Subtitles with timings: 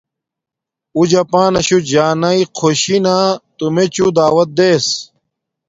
[0.95, 3.17] او جپاناشو جانݵ خوشی نا
[3.57, 4.85] تو میچوں دعوت دیس